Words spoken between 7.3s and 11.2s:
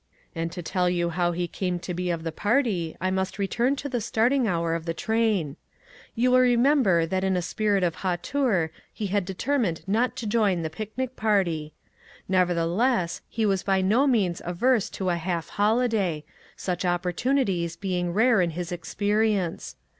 a spirit of hauteur he had determined not to join SEVERAL STARTLING